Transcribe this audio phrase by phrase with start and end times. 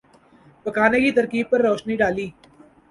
[0.65, 2.27] پکانے کی ترکیب پر روشنی ڈالی